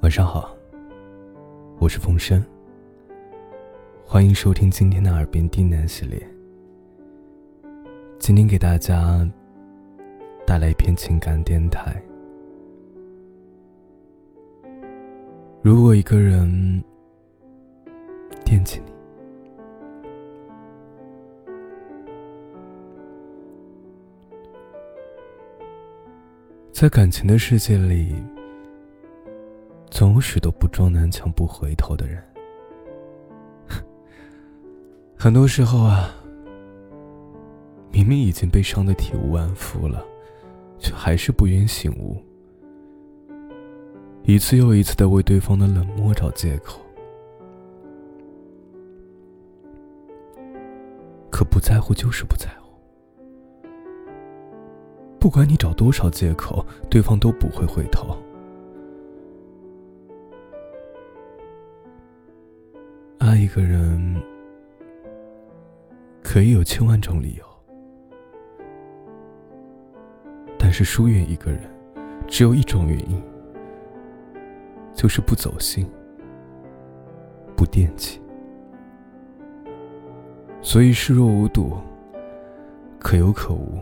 [0.00, 0.56] 晚上好，
[1.80, 2.42] 我是风声。
[4.06, 6.24] 欢迎收听今天的《耳边低喃》系列。
[8.20, 9.28] 今天给大家
[10.46, 12.00] 带来一篇情感电台。
[15.62, 16.48] 如果一个人
[18.44, 18.92] 惦记你，
[26.72, 28.14] 在感情的世界里，
[29.90, 32.22] 总有许多不撞南墙不回头的人。
[35.18, 36.14] 很多时候啊，
[37.90, 40.04] 明明已经被伤得体无完肤了，
[40.78, 42.22] 却还是不愿醒悟，
[44.22, 46.80] 一次又一次的为对方的冷漠找借口。
[51.30, 52.68] 可不在乎就是不在乎。
[55.20, 58.16] 不管你找多少借口，对方都不会回头。
[63.48, 64.22] 一个人
[66.22, 67.44] 可以有千万种理由，
[70.58, 71.62] 但是疏远一个人
[72.26, 73.22] 只有一种原因，
[74.92, 75.90] 就是不走心、
[77.56, 78.20] 不惦记。
[80.60, 81.74] 所以视若无睹，
[82.98, 83.78] 可有可无。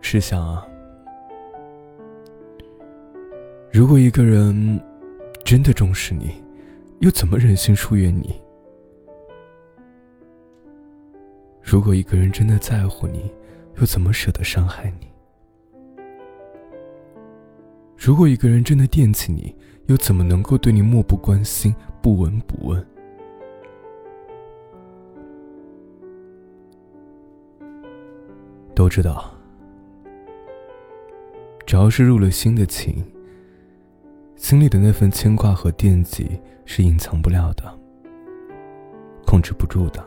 [0.00, 0.66] 试想啊，
[3.72, 4.80] 如果一个人
[5.44, 6.42] 真的重视你，
[6.98, 8.34] 又怎么忍心疏远你？
[11.62, 13.30] 如果一个人真的在乎你，
[13.76, 15.06] 又怎么舍得伤害你？
[17.96, 19.54] 如果一个人真的惦记你，
[19.86, 22.84] 又怎么能够对你漠不关心、不闻不问？
[28.74, 29.32] 都知道。
[31.64, 33.04] 只要是入了心的情，
[34.40, 37.62] 心里的那份牵挂和惦记是隐藏不了的，
[39.26, 40.02] 控制不住的，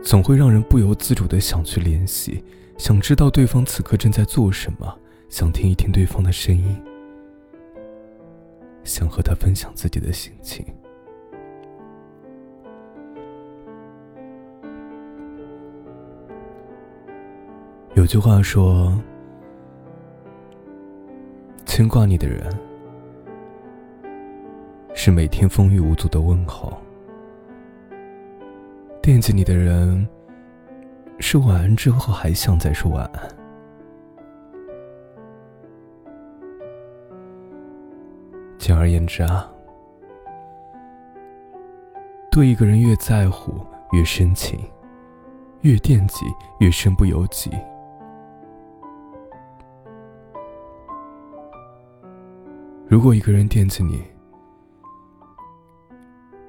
[0.00, 2.42] 总会让人不由自主的想去联系，
[2.78, 4.96] 想知道对方此刻正在做什么，
[5.28, 6.80] 想听一听对方的声音，
[8.84, 10.64] 想和他分享自己的心情。
[17.94, 18.96] 有句话说。
[21.82, 22.48] 牵挂你的人，
[24.94, 26.72] 是每天风雨无阻的问候；
[29.02, 30.08] 惦记你的人，
[31.18, 33.28] 是晚安之后还想再说晚安。
[38.58, 39.52] 简而言之啊，
[42.30, 43.54] 对一个人越在乎
[43.90, 44.56] 越深情，
[45.62, 46.26] 越惦记
[46.60, 47.50] 越身不由己。
[52.92, 54.02] 如果一个人惦记你，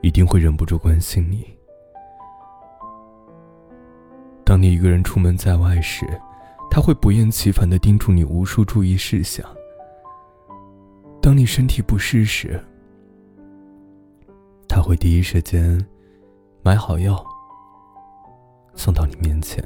[0.00, 1.46] 一定会忍不住关心你。
[4.44, 6.04] 当你一个人出门在外时，
[6.68, 9.46] 他会不厌其烦的叮嘱你无数注意事项。
[11.20, 12.60] 当你身体不适时，
[14.68, 15.80] 他会第一时间
[16.60, 17.24] 买好药
[18.74, 19.64] 送到你面前。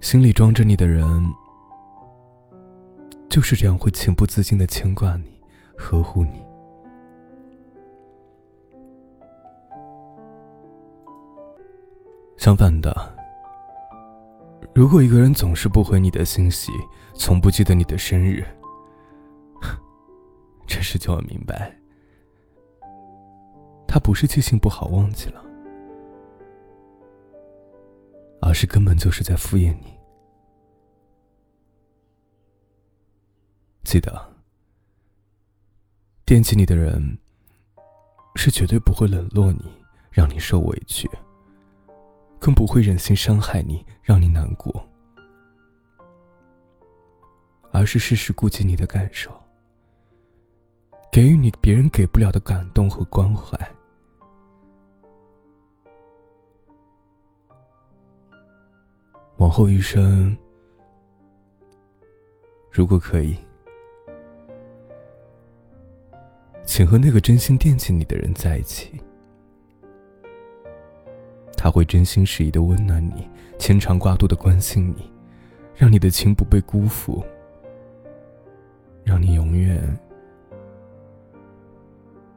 [0.00, 1.22] 心里装着你的人。
[3.30, 5.40] 就是这样，会情不自禁的牵挂你，
[5.76, 6.44] 呵护你。
[12.36, 12.92] 相反的，
[14.74, 16.72] 如果一个人总是不回你的信息，
[17.14, 18.44] 从不记得你的生日，
[20.66, 21.72] 这时就要明白，
[23.86, 25.44] 他不是记性不好忘记了，
[28.42, 29.99] 而是根本就是在敷衍你。
[33.90, 34.24] 记得，
[36.24, 37.18] 惦记你的人
[38.36, 39.68] 是绝对不会冷落你，
[40.12, 41.10] 让你受委屈，
[42.38, 44.88] 更不会忍心伤害你，让你难过，
[47.72, 49.28] 而是时时顾及你的感受，
[51.10, 53.58] 给予你别人给不了的感动和关怀。
[59.38, 60.38] 往后余生，
[62.70, 63.36] 如果可以。
[66.70, 68.92] 请和那个真心惦记你的人在一起，
[71.56, 73.28] 他会真心实意的温暖你，
[73.58, 75.10] 牵肠挂肚的关心你，
[75.74, 77.24] 让你的情不被辜负，
[79.02, 79.82] 让你永远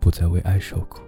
[0.00, 1.02] 不再为爱受苦。